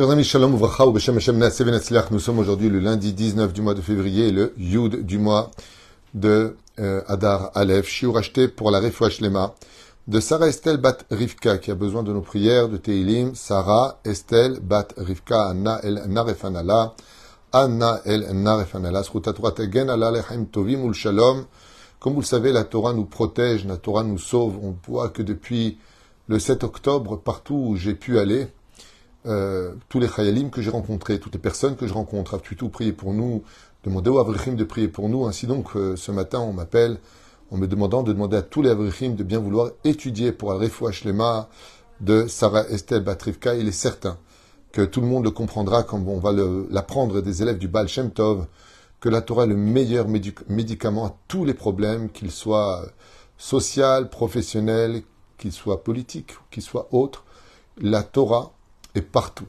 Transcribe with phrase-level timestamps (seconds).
[0.00, 0.06] Nous
[2.20, 5.50] sommes aujourd'hui le lundi 19 du mois de février, le Yud du mois
[6.14, 7.86] de euh, Adar Aleph.
[7.86, 9.54] Shiur acheté pour la Refouach Lema
[10.08, 13.34] de Sarah Estelle Bat Rivka qui a besoin de nos prières de Teilim.
[13.34, 16.94] Sarah Estelle Bat Rivka Anna El Narefanala.
[17.52, 19.02] Anna El Narefanala.
[20.50, 21.44] Tovim Ul Shalom.
[21.98, 24.56] Comme vous le savez, la Torah nous protège, la Torah nous sauve.
[24.62, 25.76] On voit que depuis
[26.26, 28.48] le 7 octobre, partout où j'ai pu aller,
[29.26, 32.92] euh, tous les chayalim que j'ai rencontrés, toutes les personnes que je rencontre, tout prier
[32.92, 33.42] pour nous,
[33.84, 35.26] demander aux avrichim de prier pour nous.
[35.26, 36.98] Ainsi donc, euh, ce matin, on m'appelle
[37.50, 40.92] en me demandant de demander à tous les avrichim de bien vouloir étudier pour refoua
[40.92, 41.48] shlema
[42.00, 43.54] de Sarah Estelle Batrivka.
[43.54, 44.18] Il est certain
[44.72, 46.32] que tout le monde le comprendra quand on va
[46.70, 48.46] l'apprendre des élèves du Baal Shem Tov,
[49.00, 50.06] que la Torah est le meilleur
[50.48, 52.84] médicament à tous les problèmes, qu'ils soient
[53.36, 55.02] social, professionnels,
[55.38, 57.24] qu'ils soient politiques, qu'ils soient autres.
[57.80, 58.52] La Torah
[58.94, 59.46] et partout.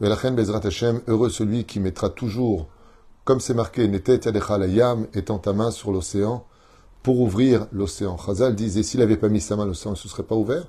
[0.00, 2.68] reine Bezrat Hashem, heureux celui qui mettra toujours,
[3.24, 4.20] comme c'est marqué, Netet
[4.68, 6.44] Yam, étant ta main sur l'océan,
[7.02, 8.16] pour ouvrir l'océan.
[8.16, 10.66] Chazal disait, s'il n'avait pas mis sa main, l'océan ne se serait pas ouvert?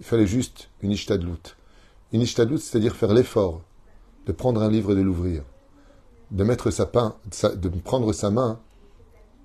[0.00, 1.56] Il fallait juste une ishtadlout.
[2.12, 3.62] Une ishtadlout, c'est-à-dire faire l'effort
[4.26, 5.42] de prendre un livre et de l'ouvrir,
[6.30, 7.16] de mettre sa pain,
[7.54, 8.60] de prendre sa main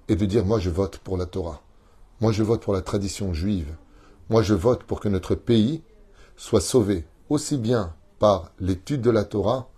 [0.08, 1.62] et de dire, moi je vote pour la Torah.
[2.22, 3.76] Moi je vote pour la tradition juive.
[4.30, 5.82] Moi je vote pour que notre pays
[6.36, 9.70] soit sauvé, aussi bien par l'étude de la Torah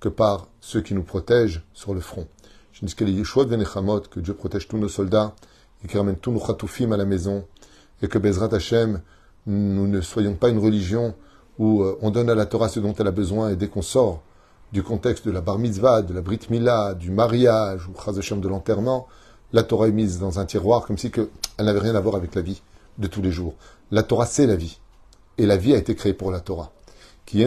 [0.00, 2.26] que par ceux qui nous protègent sur le front.
[2.72, 5.34] Je dis que les Yeshua de que Dieu protège tous nos soldats
[5.82, 7.44] et qu'il ramène tous nos chatoufim à la maison
[8.02, 9.00] et que Bezrat Hashem,
[9.46, 11.14] nous ne soyons pas une religion
[11.58, 13.82] où euh, on donne à la Torah ce dont elle a besoin et dès qu'on
[13.82, 14.22] sort
[14.72, 19.08] du contexte de la bar mitzvah, de la brit milah, du mariage ou de l'enterrement,
[19.52, 21.10] la Torah est mise dans un tiroir comme si
[21.56, 22.62] elle n'avait rien à voir avec la vie
[22.98, 23.54] de tous les jours.
[23.90, 24.78] La Torah, c'est la vie.
[25.38, 26.72] Et la vie a été créée pour la Torah.
[27.30, 27.40] Il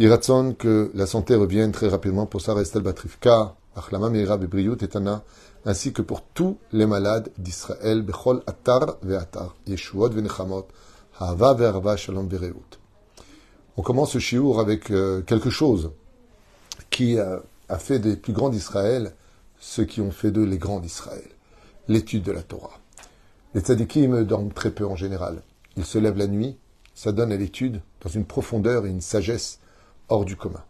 [0.00, 5.24] Iratson que la santé revienne très rapidement pour Sarah Estelle Batrifka, Achlama Meira Bebriut Etana,
[5.64, 10.66] ainsi que pour tous les malades d'Israël, Bechol Atar Ve'atar, Yeshuot Ve'nechamot,
[11.18, 12.54] Hava Ve'arva Shalom Ve'reut.
[13.78, 15.92] On commence ce shiur avec euh, quelque chose
[16.90, 17.40] qui a,
[17.70, 19.14] a fait des plus grands d'Israël
[19.58, 21.28] ceux qui ont fait d'eux les grands d'Israël,
[21.88, 22.78] l'étude de la Torah.
[23.54, 25.42] Les tzadikim dorment très peu en général
[25.78, 26.58] il se lève la nuit,
[26.94, 29.60] ça donne à l'étude dans une profondeur et une sagesse
[30.08, 30.62] hors du commun.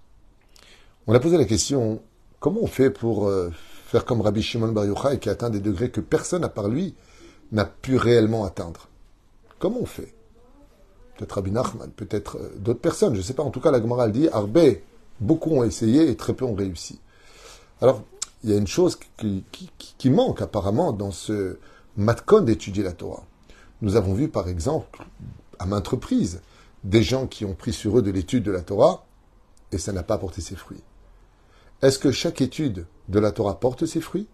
[1.07, 2.03] On a posé la question,
[2.39, 3.51] comment on fait pour euh,
[3.87, 6.69] faire comme Rabbi Shimon Bar Yochai qui a atteint des degrés que personne à part
[6.69, 6.95] lui
[7.51, 8.89] n'a pu réellement atteindre?
[9.59, 10.15] Comment on fait?
[11.17, 13.43] Peut-être Rabbi Nachman, peut-être euh, d'autres personnes, je ne sais pas.
[13.43, 14.77] En tout cas, la Gemara dit, Arbe,
[15.21, 17.01] beaucoup ont essayé et très peu ont réussi.
[17.81, 18.03] Alors,
[18.45, 21.57] il y a une chose qui, manque apparemment dans ce
[21.97, 23.25] matkon d'étudier la Torah.
[23.81, 25.05] Nous avons vu, par exemple,
[25.59, 26.41] à maintes reprises,
[26.85, 29.05] des gens qui ont pris sur eux de l'étude de la Torah
[29.73, 30.83] et ça n'a pas porté ses fruits.
[31.83, 34.27] Est-ce que chaque étude de la Torah porte ses fruits?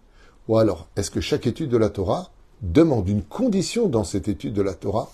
[0.49, 2.31] Ou alors, est-ce que chaque étude de la Torah
[2.63, 5.11] demande une condition dans cette étude de la Torah?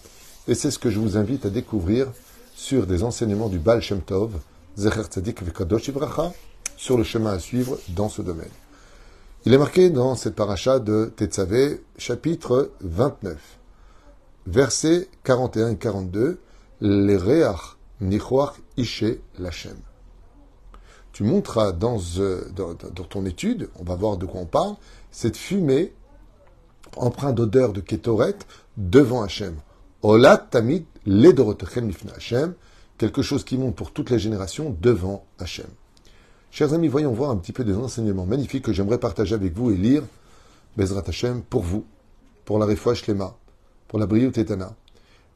[0.46, 2.08] Et c'est ce que je vous invite à découvrir
[2.54, 4.38] sur des enseignements du Baal Shem Tov,
[4.76, 6.32] Zecher Tzadik Vekadosh Ivracha,
[6.76, 8.50] sur le chemin à suivre dans ce domaine.
[9.44, 13.59] Il est marqué dans cette paracha de Tetzavé, chapitre 29
[14.46, 16.40] versets 41 et 42,
[16.80, 19.76] les Reach Nichoach Ishe Lachem.
[21.12, 22.74] Tu montras dans, euh, dans,
[23.04, 24.76] ton étude, on va voir de quoi on parle,
[25.10, 25.92] cette fumée
[26.96, 28.36] empreinte d'odeur de Ketoret
[28.76, 29.56] devant Hachem.
[30.02, 32.54] Olat Tamid Ledorotechem Nifna Hachem,
[32.96, 35.68] quelque chose qui monte pour toutes les générations devant Hachem.
[36.50, 39.70] Chers amis, voyons voir un petit peu des enseignements magnifiques que j'aimerais partager avec vous
[39.70, 40.02] et lire
[40.76, 41.84] Bezrat Hachem pour vous,
[42.44, 43.36] pour la Refouach Shlema,
[43.90, 44.76] pour la Briou Tétana.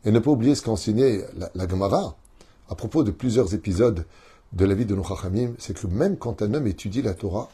[0.04, 1.22] Et ne pas oublier ce qu'a enseigné
[1.56, 2.16] la, Gemara
[2.70, 4.06] à propos de plusieurs épisodes
[4.52, 7.50] de la vie de nos Chachamim, c'est que même quand un homme étudie la Torah,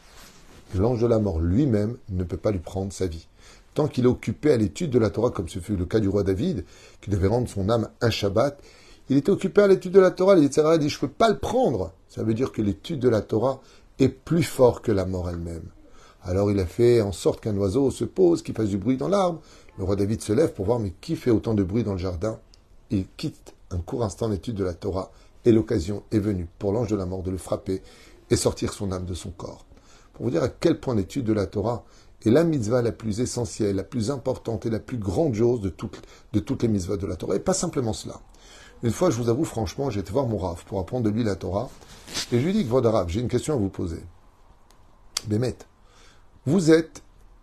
[0.75, 3.27] l'ange de la mort lui-même ne peut pas lui prendre sa vie.
[3.73, 6.07] Tant qu'il est occupé à l'étude de la Torah, comme ce fut le cas du
[6.07, 6.65] roi David,
[7.01, 8.61] qui devait rendre son âme un Shabbat,
[9.09, 10.55] il était occupé à l'étude de la Torah, il dit,
[10.89, 11.93] je ne peux pas le prendre.
[12.09, 13.59] Ça veut dire que l'étude de la Torah
[13.97, 15.65] est plus fort que la mort elle-même.
[16.23, 19.07] Alors il a fait en sorte qu'un oiseau se pose, qu'il fasse du bruit dans
[19.07, 19.41] l'arbre,
[19.81, 21.97] le roi David se lève pour voir, mais qui fait autant de bruit dans le
[21.97, 22.39] jardin?
[22.91, 25.11] Il quitte un court instant l'étude de la Torah,
[25.43, 27.81] et l'occasion est venue pour l'ange de la mort de le frapper
[28.29, 29.65] et sortir son âme de son corps.
[30.13, 31.83] Pour vous dire à quel point l'étude de la Torah
[32.23, 35.99] est la mitzvah la plus essentielle, la plus importante et la plus grandiose de toutes,
[36.31, 37.35] de toutes les mitzvahs de la Torah.
[37.35, 38.21] Et pas simplement cela.
[38.83, 41.23] Une fois, je vous avoue franchement, j'ai été voir mon Rav pour apprendre de lui
[41.23, 41.71] la Torah,
[42.31, 44.03] et je lui dis que, votre Rav, j'ai une question à vous poser.
[45.25, 45.57] Bémet,
[46.45, 47.01] vous êtes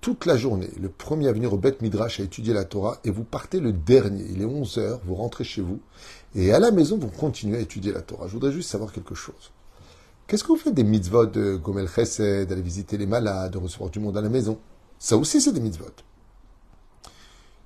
[0.09, 3.11] toute la journée, le premier à venir au Beth Midrash à étudier la Torah, et
[3.11, 5.81] vous partez le dernier, il est 11 heures, vous rentrez chez vous,
[6.35, 8.27] et à la maison, vous continuez à étudier la Torah.
[8.27, 9.53] Je voudrais juste savoir quelque chose.
[10.27, 13.91] Qu'est-ce que vous faites des mitzvot de Gomel Chesed, d'aller visiter les malades, de recevoir
[13.91, 14.59] du monde à la maison?
[14.99, 15.85] Ça aussi, c'est des mitzvot.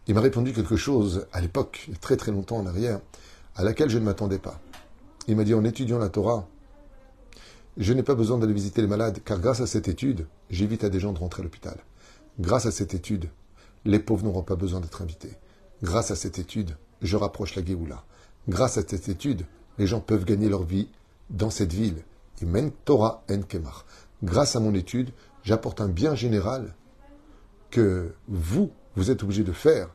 [0.09, 2.99] Il m'a répondu quelque chose à l'époque, très très longtemps en arrière,
[3.55, 4.59] à laquelle je ne m'attendais pas.
[5.29, 6.49] Il m'a dit, en étudiant la Torah,
[7.77, 10.89] je n'ai pas besoin d'aller visiter les malades, car grâce à cette étude, j'évite à
[10.89, 11.77] des gens de rentrer à l'hôpital.
[12.41, 13.29] Grâce à cette étude,
[13.85, 15.37] les pauvres n'auront pas besoin d'être invités.
[15.83, 18.05] Grâce à cette étude, je rapproche la Géoula.
[18.49, 19.47] Grâce à cette étude,
[19.79, 20.89] les gens peuvent gagner leur vie
[21.31, 22.05] dans cette ville.
[22.85, 23.85] Torah en.
[24.23, 25.11] Grâce à mon étude,
[25.45, 26.75] j'apporte un bien général
[27.71, 29.89] que vous, vous êtes obligé de faire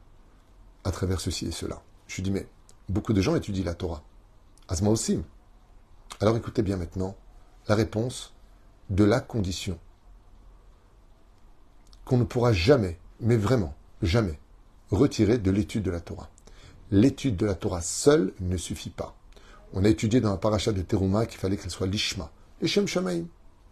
[0.83, 1.81] à travers ceci et cela.
[2.07, 2.47] Je dis, mais
[2.87, 4.03] beaucoup de gens étudient la Torah.
[4.67, 5.19] Asma aussi.
[6.21, 7.15] Alors écoutez bien maintenant
[7.67, 8.33] la réponse
[8.89, 9.77] de la condition
[12.07, 14.39] qu'on ne pourra jamais, mais vraiment jamais,
[14.91, 16.29] retirer de l'étude de la Torah.
[16.89, 19.15] L'étude de la Torah seule ne suffit pas.
[19.73, 22.31] On a étudié dans la paracha de Teruma qu'il fallait qu'elle soit l'ishma,
[22.61, 23.25] l'ishem shamaim.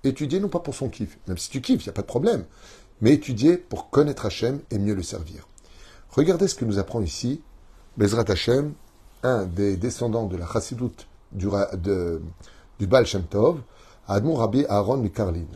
[0.04, 2.08] Étudier non pas pour son kiff, même si tu kiffes, il n'y a pas de
[2.08, 2.46] problème,
[3.02, 5.48] mais étudier pour connaître Hachem et mieux le servir.
[6.12, 7.42] Regardez ce que nous apprend ici
[7.98, 8.74] Bezrat Hachem,
[9.24, 11.48] un des descendants de la chassidoute du,
[11.78, 12.22] de,
[12.82, 13.62] Baal Shem Tov,
[14.08, 15.48] Admon Rabbi Aaron Mikarlin.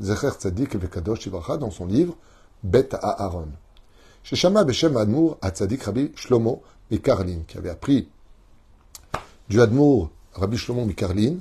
[0.00, 2.16] Zecher Tzadik Vekadosh Ibracha dans son livre
[2.62, 3.48] Bet Aaron.
[4.22, 8.08] Chez Shama Beshem Admour Tzadik Rabbi Shlomo Mikarlin, qui avait appris
[9.48, 11.36] du Admour Rabbi Shlomo Mikarlin,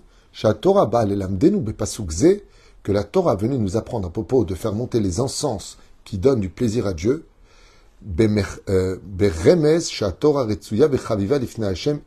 [0.62, 2.42] Torah Baal Elamdenu Bepasukze,
[2.84, 6.40] que la Torah venait nous apprendre à propos de faire monter les encens qui donnent
[6.40, 7.26] du plaisir à Dieu,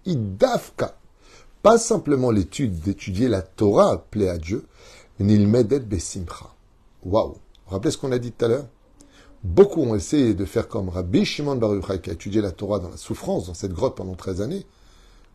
[0.07, 0.97] Idafka.
[1.63, 4.67] Pas simplement l'étude d'étudier la Torah plaît à Dieu,
[5.23, 6.55] Nilmedet besimcha.
[7.05, 7.37] Waouh!
[7.67, 8.67] Rappelez ce qu'on a dit tout à l'heure?
[9.45, 12.79] Beaucoup ont essayé de faire comme Rabbi Shimon Bar Yochai qui a étudié la Torah
[12.79, 14.67] dans la souffrance, dans cette grotte pendant 13 années.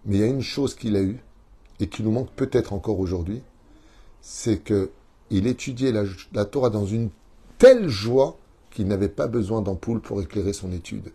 [0.06, 1.20] Mais il y a une chose qu'il a eue
[1.80, 3.42] et qui nous manque peut-être encore aujourd'hui,
[4.22, 4.92] c'est que
[5.30, 7.10] il étudiait la, la Torah dans une
[7.58, 8.38] telle joie
[8.72, 11.12] qu'il n'avait pas besoin d'ampoule pour éclairer son étude.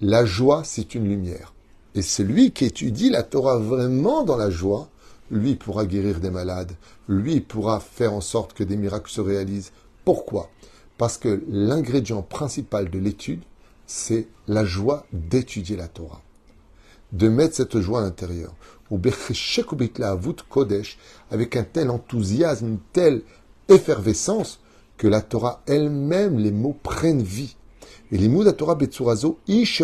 [0.00, 1.54] La joie, c'est une lumière.
[1.94, 4.88] Et celui qui étudie la Torah vraiment dans la joie,
[5.30, 6.72] lui pourra guérir des malades,
[7.08, 9.72] lui pourra faire en sorte que des miracles se réalisent.
[10.04, 10.50] Pourquoi?
[10.96, 13.42] Parce que l'ingrédient principal de l'étude,
[13.86, 16.22] c'est la joie d'étudier la Torah.
[17.12, 18.54] De mettre cette joie à l'intérieur.
[18.90, 19.00] Ou
[20.48, 20.98] Kodesh,
[21.30, 23.22] avec un tel enthousiasme, une telle
[23.68, 24.60] effervescence,
[24.96, 27.56] que la Torah elle-même, les mots prennent vie.
[28.10, 29.82] Et de la Torah Betsurazo, Ish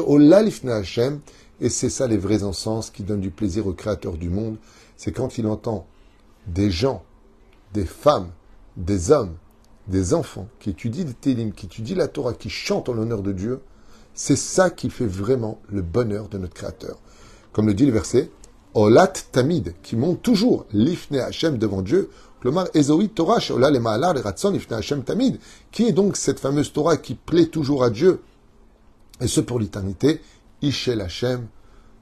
[0.67, 1.21] Hashem,
[1.61, 4.57] et c'est ça les vrais encens qui donnent du plaisir au Créateur du monde,
[4.97, 5.87] c'est quand il entend
[6.47, 7.05] des gens,
[7.73, 8.31] des femmes,
[8.77, 9.37] des hommes,
[9.89, 13.33] des enfants qui étudient des télim, qui étudient la Torah, qui chantent en l'honneur de
[13.33, 13.61] Dieu,
[14.15, 16.99] c'est ça qui fait vraiment le bonheur de notre Créateur.
[17.53, 18.31] Comme le dit le verset,
[18.75, 24.55] Olat Tamid, qui monte toujours l'ifne Hashem devant Dieu, Klomar Ezoi Torah, Ola le Ratson,
[24.55, 25.39] ifne Hashem Tamid,
[25.71, 28.21] qui est donc cette fameuse Torah qui plaît toujours à Dieu,
[29.21, 30.21] et ce pour l'éternité,
[30.63, 31.47] Ishel Hashem,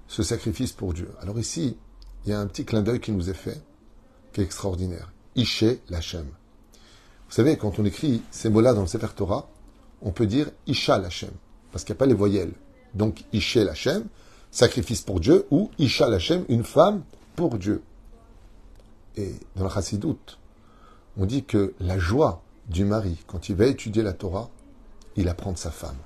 [0.09, 1.11] ce sacrifice pour Dieu.
[1.21, 1.77] Alors ici,
[2.25, 3.61] il y a un petit clin d'œil qui nous est fait,
[4.33, 5.13] qui est extraordinaire.
[5.35, 6.27] Ishe Lachem.
[6.27, 9.49] Vous savez, quand on écrit ces mots-là dans le Sefer Torah,
[10.03, 11.31] on peut dire Isha Lachem,
[11.71, 12.53] parce qu'il n'y a pas les voyelles.
[12.95, 14.05] Donc Ishe Lachem,
[14.50, 17.02] sacrifice pour Dieu, ou Isha Lachem, une femme
[17.37, 17.83] pour Dieu.
[19.17, 20.38] Et dans la Chassidoute,
[21.17, 24.50] on dit que la joie du mari, quand il va étudier la Torah,
[25.17, 25.97] il apprend de sa femme.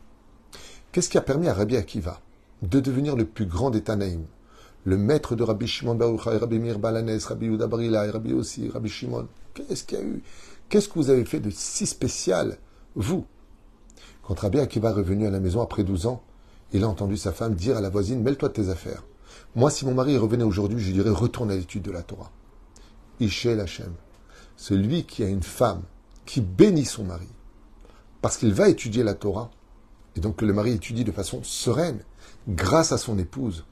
[0.93, 2.21] Qu'est-ce qui a permis à Rabbi Akiva
[2.63, 4.25] de devenir le plus grand des Tanaïm?
[4.87, 8.89] Le maître de Rabbi Shimon Baruch Rabbi Mir Balanes, Rabbi Yuda Barila, Rabbi aussi, Rabbi
[8.89, 9.27] Shimon.
[9.53, 10.23] Qu'est-ce qu'il y a eu?
[10.69, 12.57] Qu'est-ce que vous avez fait de si spécial,
[12.95, 13.27] vous?
[14.23, 16.23] Quand Rabbi Akiva est revenu à la maison après 12 ans,
[16.73, 19.03] il a entendu sa femme dire à la voisine Mêle-toi de tes affaires.
[19.57, 22.31] Moi, si mon mari revenait aujourd'hui, je dirais Retourne à l'étude de la Torah.
[23.19, 23.93] Ishel Hashem.
[24.57, 25.83] Celui qui a une femme
[26.27, 27.29] qui bénit son mari,
[28.23, 29.51] parce qu'il va étudier la Torah,
[30.15, 32.05] et donc que le mari étudie de façon sereine,
[32.49, 33.65] grâce à son épouse,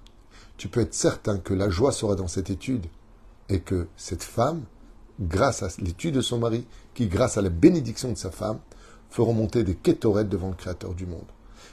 [0.56, 2.86] tu peux être certain que la joie sera dans cette étude
[3.48, 4.62] et que cette femme,
[5.20, 8.58] grâce à l'étude de son mari, qui grâce à la bénédiction de sa femme,
[9.10, 11.26] feront monter des kétorettes devant le Créateur du monde.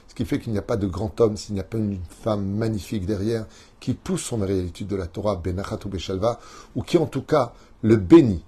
[0.08, 1.98] Ce qui fait qu'il n'y a pas de grand homme s'il n'y a pas une
[2.22, 3.46] femme magnifique derrière
[3.80, 6.38] qui pousse son mari à l'étude de la Torah, Benachat ou Beshalva,
[6.76, 8.44] ou qui en tout cas le bénit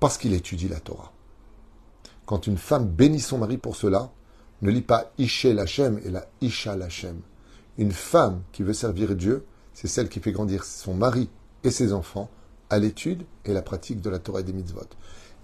[0.00, 1.12] parce qu'il étudie la Torah.
[2.26, 4.10] Quand une femme bénit son mari pour cela,
[4.60, 7.20] ne lit pas Ishe Lachem et la Isha Lachem.
[7.78, 11.30] Une femme qui veut servir Dieu, c'est celle qui fait grandir son mari
[11.62, 12.28] et ses enfants
[12.70, 14.80] à l'étude et la pratique de la Torah et des mitzvot.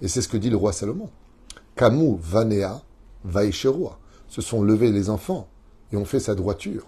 [0.03, 1.11] Et c'est ce que dit le roi Salomon.
[1.77, 2.83] Kamu Vanea
[3.25, 4.01] Vaisherua.
[4.29, 5.47] Se sont levés les enfants
[5.93, 6.87] et ont fait sa droiture.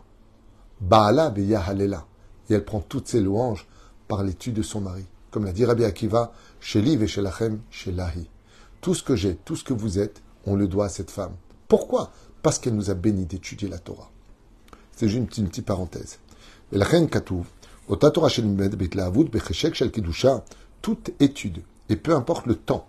[0.80, 2.06] Baala Beyahalela.
[2.50, 3.68] Et elle prend toutes ses louanges
[4.08, 5.04] par l'étude de son mari.
[5.30, 8.28] Comme l'a dit Rabbi Akiva, chez Liv et chez Lachem, chez Lahi.
[8.80, 11.34] Tout ce que j'ai, tout ce que vous êtes, on le doit à cette femme.
[11.68, 12.10] Pourquoi?
[12.42, 14.10] Parce qu'elle nous a bénis d'étudier la Torah.
[14.96, 16.18] C'est juste une petite, une petite parenthèse.
[20.82, 22.88] Toute étude, et peu importe le temps,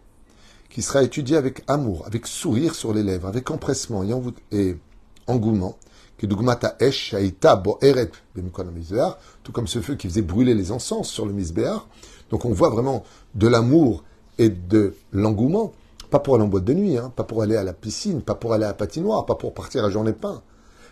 [0.70, 4.04] qui sera étudié avec amour, avec sourire sur les lèvres, avec empressement
[4.52, 4.78] et,
[5.28, 5.78] engouement,
[6.18, 6.28] tout
[9.52, 11.82] comme ce feu qui faisait brûler les encens sur le misbéach.
[12.30, 13.04] Donc on voit vraiment
[13.36, 14.04] de l'amour
[14.38, 15.74] et de l'engouement,
[16.10, 18.36] pas pour aller en boîte de nuit, hein, pas pour aller à la piscine, pas
[18.36, 20.42] pour aller à la patinoire, pas pour partir à journée pain.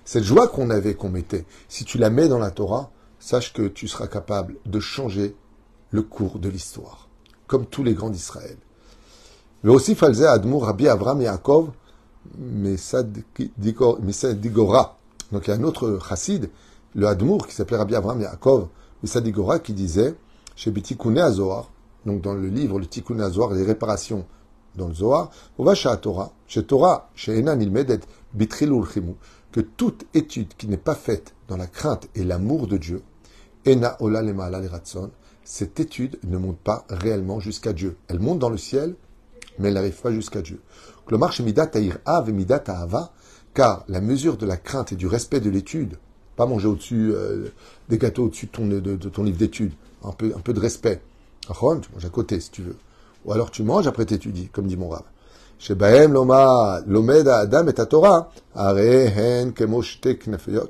[0.05, 3.67] Cette joie qu'on avait, qu'on mettait, si tu la mets dans la Torah, sache que
[3.67, 5.35] tu seras capable de changer
[5.89, 7.09] le cours de l'histoire,
[7.47, 8.57] comme tous les grands d'Israël.
[9.63, 11.71] Mais aussi Falzeh Admour, Rabbi Avram Yaakov,
[12.37, 13.17] Mesadigora.
[15.31, 16.51] Donc il y a un autre chassid,
[16.93, 18.67] le Admour, qui s'appelait Rabbi Avram Yaakov,
[19.01, 20.13] Mesadigora, qui disait,
[20.55, 21.71] chez Bitikune Azohar,
[22.05, 24.27] donc dans le livre, le Tikkun Azohar, les réparations
[24.75, 28.01] dans le Zohar, on va chez Torah, chez Torah, chez Enan Ilmedet,
[28.37, 29.15] Chimu,
[29.55, 33.01] que toute étude qui n'est pas faite dans la crainte et l'amour de Dieu,
[34.01, 34.21] Ola
[35.45, 37.95] cette étude ne monte pas réellement jusqu'à Dieu.
[38.09, 38.95] Elle monte dans le ciel,
[39.57, 40.59] mais elle n'arrive pas jusqu'à Dieu.
[41.09, 41.71] Le marche midat
[42.03, 43.13] av midat ta'ava,
[43.53, 45.99] car la mesure de la crainte et du respect de l'étude,
[46.35, 47.47] pas manger au-dessus euh,
[47.87, 49.71] des gâteaux au-dessus de ton, livre d'études,
[50.03, 51.01] un peu, un peu de respect.
[51.47, 52.75] Tu manges à côté si tu veux.
[53.23, 54.89] Ou alors tu manges après t'étudies, comme dit mon
[55.59, 55.59] rab.
[55.59, 60.69] Shebahem loma lomed adam et Torah, are hen kemoshte knafayot.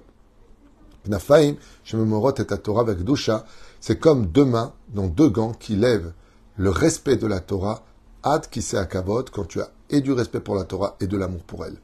[1.08, 3.46] Knafaim, shememorot et Torah vekdusha.
[3.80, 6.14] C'est comme deux mains dans deux gants qui lèvent
[6.58, 7.84] le respect de la Torah
[8.24, 11.18] ad qui à kavod quand tu as et du respect pour la Torah et de
[11.18, 11.78] l'amour pour elle.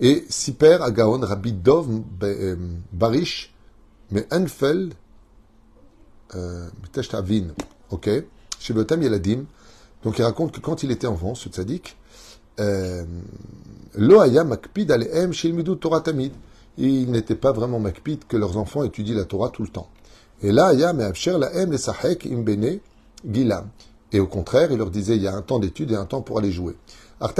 [0.00, 2.56] Et Siper Agaon Rabbi Dov Be-
[2.92, 3.54] Barish
[4.10, 4.94] mais Enfeld
[6.82, 7.48] Mitesh Avin,
[7.90, 8.10] ok?
[8.58, 9.44] Chez Botam Yeladim,
[10.02, 11.96] donc il raconte que quand il était enfant, ce tzaddik,
[12.60, 13.04] euh,
[13.96, 16.32] Loaya makpid alehem shilmidu Torah tamid.
[16.78, 19.88] Ils n'étaient pas vraiment makpid que leurs enfants étudient la Torah tout le temps.
[20.42, 22.78] Et là, ya me'absher lahem lesahek imbene
[23.26, 23.68] gilam.
[24.12, 26.20] Et au contraire, il leur disait, il y a un temps d'étude et un temps
[26.20, 26.76] pour aller jouer.
[27.20, 27.34] Donc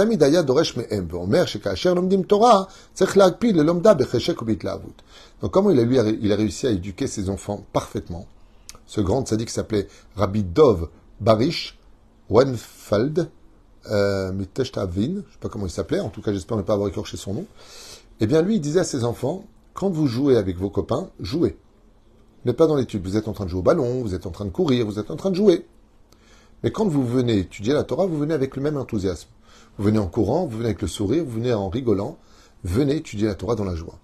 [5.51, 8.27] comment il a, lui, il a réussi à éduquer ses enfants parfaitement?
[8.85, 10.87] Ce grand sadique s'appelait Rabbi Dov
[11.19, 11.79] Barish
[12.29, 13.29] Wenfeld
[13.89, 16.61] euh, Mitesh Tavin, je ne sais pas comment il s'appelait, en tout cas j'espère ne
[16.61, 17.45] pas avoir écorché son nom.
[18.19, 21.57] Eh bien lui, il disait à ses enfants, quand vous jouez avec vos copains, jouez.
[22.45, 24.31] N'êtes pas dans l'étude, vous êtes en train de jouer au ballon, vous êtes en
[24.31, 25.65] train de courir, vous êtes en train de jouer.
[26.63, 29.29] Mais quand vous venez étudier la Torah, vous venez avec le même enthousiasme.
[29.77, 32.17] Vous venez en courant, vous venez avec le sourire, vous venez en rigolant.
[32.63, 33.97] Venez étudier la Torah dans la joie.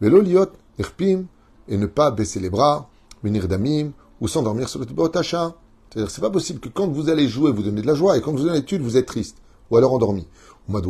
[0.00, 1.24] Velo liot, irpim,
[1.68, 2.88] et ne pas baisser les bras,
[3.22, 5.54] venir damim, ou s'endormir sur le tacha.
[5.90, 8.20] C'est-à-dire, c'est pas possible que quand vous allez jouer, vous donnez de la joie, et
[8.20, 9.38] quand vous allez à l'étude, vous êtes triste,
[9.70, 10.26] ou alors endormi.
[10.70, 10.82] Car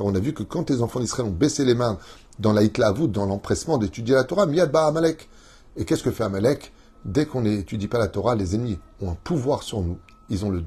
[0.00, 1.98] on a vu que quand les enfants d'Israël ont baissé les mains
[2.38, 5.28] dans la hitlavut, dans l'empressement d'étudier la Torah, miad ba Amalek.
[5.76, 6.72] Et qu'est-ce que fait Amalek?
[7.04, 9.98] Dès qu'on n'étudie pas la Torah, les ennemis ont un pouvoir sur nous.
[10.30, 10.64] Ils ont le.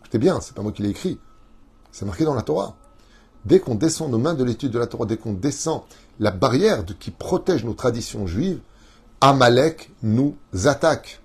[0.00, 1.18] Écoutez bien, c'est pas moi qui l'ai écrit.
[1.90, 2.76] C'est marqué dans la Torah.
[3.44, 5.82] Dès qu'on descend nos mains de l'étude de la Torah, dès qu'on descend
[6.18, 8.60] la barrière de, qui protège nos traditions juives,
[9.24, 11.22] Amalek nous attaque.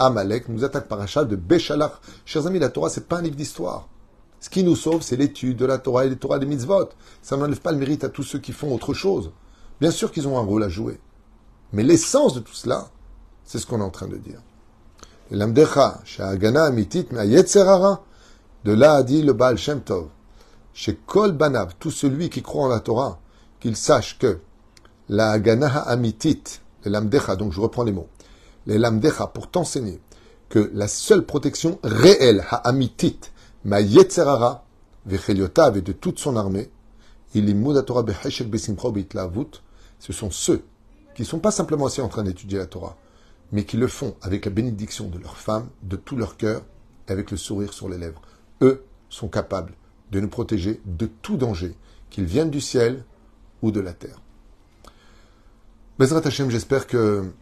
[0.00, 1.92] Amalek nous attaque par un chat de Béchalach.
[2.24, 3.86] Chers amis, la Torah, c'est pas un livre d'histoire.
[4.40, 6.88] Ce qui nous sauve, c'est l'étude de la Torah et les Torah des mitzvot.
[7.22, 9.30] Ça n'enlève pas le mérite à tous ceux qui font autre chose.
[9.80, 10.98] Bien sûr qu'ils ont un rôle à jouer.
[11.72, 12.88] Mais l'essence de tout cela,
[13.44, 14.42] c'est ce qu'on est en train de dire.
[18.64, 20.08] De là a dit le Baal Shem Tov.
[20.74, 23.20] Chez Kol Banav, tout celui qui croit en la Torah,
[23.60, 24.40] qu'il sache que
[25.08, 26.42] la Hagana Amitit,
[26.86, 28.08] les Lamdecha, donc je reprends les mots,
[28.66, 30.00] les Lamdecha, pour t'enseigner
[30.48, 33.18] que la seule protection réelle, Ha'amitit,
[33.64, 34.64] ma Yetzerara,
[35.08, 36.70] et de toute son armée,
[37.34, 38.88] il Torah Beheshek Besimcha
[39.98, 40.62] ce sont ceux
[41.14, 42.96] qui ne sont pas simplement assis en train d'étudier la Torah,
[43.52, 46.62] mais qui le font avec la bénédiction de leur femme, de tout leur cœur,
[47.08, 48.20] et avec le sourire sur les lèvres.
[48.62, 49.74] Eux sont capables
[50.12, 51.74] de nous protéger de tout danger,
[52.10, 53.04] qu'il vienne du ciel
[53.62, 54.20] ou de la terre.
[55.98, 57.32] Bezrat Hashem, j'espère que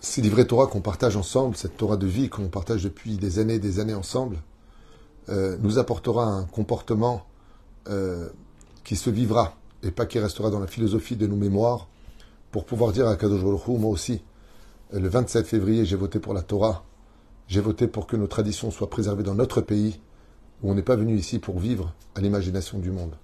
[0.00, 3.54] ces livrets Torah qu'on partage ensemble, cette Torah de vie qu'on partage depuis des années
[3.54, 4.36] et des années ensemble,
[5.28, 7.26] euh, nous apportera un comportement
[7.88, 8.28] euh,
[8.84, 11.88] qui se vivra et pas qui restera dans la philosophie de nos mémoires
[12.52, 14.22] pour pouvoir dire à Kadosh moi aussi,
[14.92, 16.84] le 27 février, j'ai voté pour la Torah
[17.48, 19.98] J'ai voté pour que nos traditions soient préservées dans notre pays,
[20.62, 23.16] où on n'est pas venu ici pour vivre à l'imagination du monde.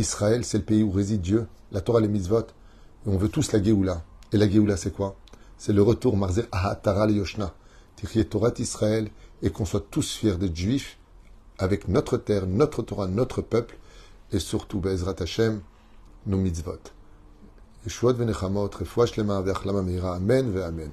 [0.00, 3.52] Israël, c'est le pays où réside Dieu, la Torah, les mitzvot, et on veut tous
[3.52, 4.02] la Géoula.
[4.32, 5.16] Et la Géoula, c'est quoi?
[5.58, 7.54] C'est le retour, Marzer Ahatara le Yoshna,
[7.96, 9.10] Tichye Torah Israël,
[9.42, 10.98] et qu'on soit tous fiers d'être juifs,
[11.58, 13.76] avec notre terre, notre Torah, notre peuple,
[14.32, 15.60] et surtout, Bezrat Hashem,
[16.26, 16.80] nos mitzvot.
[17.84, 18.70] Yeshuot venechamot,
[19.06, 20.90] shlema ve'achlama meira, amen ve'amen.